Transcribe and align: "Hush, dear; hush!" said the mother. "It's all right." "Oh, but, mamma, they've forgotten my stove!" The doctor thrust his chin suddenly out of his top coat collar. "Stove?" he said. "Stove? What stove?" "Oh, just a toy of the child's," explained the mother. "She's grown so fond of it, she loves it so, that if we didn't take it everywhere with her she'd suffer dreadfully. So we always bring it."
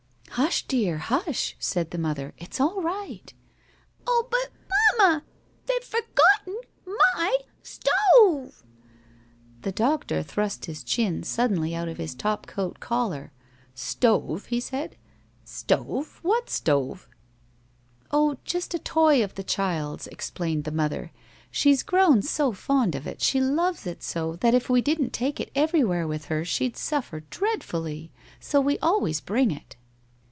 "Hush, 0.35 0.65
dear; 0.65 0.97
hush!" 0.97 1.57
said 1.59 1.91
the 1.91 1.97
mother. 1.97 2.33
"It's 2.37 2.59
all 2.61 2.81
right." 2.81 3.33
"Oh, 4.07 4.27
but, 4.31 4.49
mamma, 4.97 5.23
they've 5.65 5.83
forgotten 5.83 6.57
my 6.85 7.37
stove!" 7.61 8.63
The 9.63 9.73
doctor 9.73 10.23
thrust 10.23 10.65
his 10.67 10.83
chin 10.85 11.23
suddenly 11.23 11.75
out 11.75 11.89
of 11.89 11.97
his 11.97 12.15
top 12.15 12.47
coat 12.47 12.79
collar. 12.79 13.33
"Stove?" 13.75 14.45
he 14.45 14.59
said. 14.61 14.95
"Stove? 15.43 16.19
What 16.23 16.49
stove?" 16.49 17.09
"Oh, 18.09 18.37
just 18.45 18.73
a 18.73 18.79
toy 18.79 19.21
of 19.23 19.35
the 19.35 19.43
child's," 19.43 20.07
explained 20.07 20.63
the 20.63 20.71
mother. 20.71 21.11
"She's 21.51 21.83
grown 21.83 22.21
so 22.21 22.53
fond 22.53 22.95
of 22.95 23.05
it, 23.05 23.21
she 23.21 23.41
loves 23.41 23.85
it 23.85 24.01
so, 24.01 24.37
that 24.37 24.55
if 24.55 24.69
we 24.69 24.81
didn't 24.81 25.11
take 25.11 25.41
it 25.41 25.51
everywhere 25.55 26.07
with 26.07 26.25
her 26.25 26.43
she'd 26.45 26.77
suffer 26.77 27.19
dreadfully. 27.29 28.11
So 28.39 28.61
we 28.61 28.79
always 28.79 29.19
bring 29.19 29.51
it." 29.51 29.75